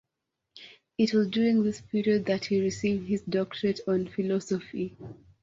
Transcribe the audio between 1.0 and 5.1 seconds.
was during this period that he received his doctorate on philosophy.